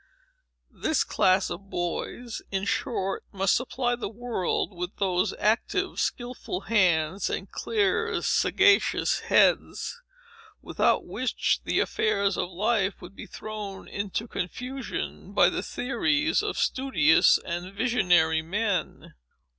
This 0.73 1.03
class 1.03 1.51
of 1.51 1.69
boys, 1.69 2.41
in 2.49 2.65
short, 2.65 3.23
must 3.31 3.55
supply 3.55 3.95
the 3.95 4.09
world 4.09 4.73
with 4.75 4.95
those 4.95 5.35
active, 5.37 5.99
skilful 5.99 6.61
hands, 6.61 7.29
and 7.29 7.51
clear, 7.51 8.19
sagacious 8.23 9.19
heads, 9.19 10.01
without 10.59 11.05
which 11.05 11.59
the 11.65 11.79
affairs 11.79 12.35
of 12.35 12.49
life 12.49 12.99
would 12.99 13.15
be 13.15 13.27
thrown 13.27 13.87
into 13.87 14.27
confusion, 14.27 15.33
by 15.33 15.51
the 15.51 15.61
theories 15.61 16.41
of 16.41 16.57
studious 16.57 17.37
and 17.45 17.71
visionary 17.71 18.41
men. 18.41 19.13